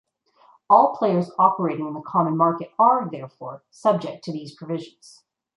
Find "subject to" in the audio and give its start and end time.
3.69-4.31